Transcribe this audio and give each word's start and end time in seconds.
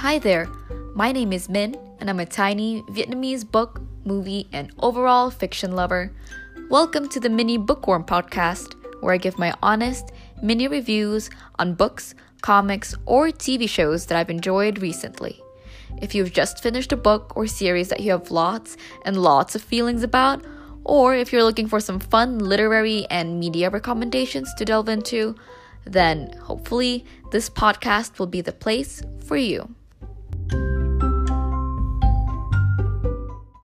Hi 0.00 0.18
there, 0.18 0.48
my 0.94 1.12
name 1.12 1.30
is 1.30 1.50
Min, 1.50 1.76
and 1.98 2.08
I'm 2.08 2.20
a 2.20 2.24
tiny 2.24 2.80
Vietnamese 2.84 3.44
book, 3.44 3.82
movie, 4.06 4.48
and 4.50 4.72
overall 4.78 5.28
fiction 5.28 5.76
lover. 5.76 6.10
Welcome 6.70 7.06
to 7.10 7.20
the 7.20 7.28
Minhi 7.28 7.58
Bookworm 7.58 8.04
podcast, 8.04 8.76
where 9.02 9.12
I 9.12 9.18
give 9.18 9.38
my 9.38 9.52
honest 9.62 10.10
mini 10.42 10.68
reviews 10.68 11.28
on 11.58 11.74
books, 11.74 12.14
comics, 12.40 12.94
or 13.04 13.28
TV 13.28 13.68
shows 13.68 14.06
that 14.06 14.16
I've 14.16 14.30
enjoyed 14.30 14.80
recently. 14.80 15.38
If 16.00 16.14
you've 16.14 16.32
just 16.32 16.62
finished 16.62 16.92
a 16.92 16.96
book 16.96 17.36
or 17.36 17.46
series 17.46 17.90
that 17.90 18.00
you 18.00 18.12
have 18.12 18.30
lots 18.30 18.78
and 19.04 19.22
lots 19.22 19.54
of 19.54 19.60
feelings 19.60 20.02
about, 20.02 20.42
or 20.82 21.14
if 21.14 21.30
you're 21.30 21.44
looking 21.44 21.68
for 21.68 21.78
some 21.78 22.00
fun 22.00 22.38
literary 22.38 23.06
and 23.10 23.38
media 23.38 23.68
recommendations 23.68 24.54
to 24.54 24.64
delve 24.64 24.88
into, 24.88 25.34
then 25.84 26.32
hopefully 26.40 27.04
this 27.32 27.50
podcast 27.50 28.18
will 28.18 28.26
be 28.26 28.40
the 28.40 28.50
place 28.50 29.02
for 29.26 29.36
you. 29.36 29.74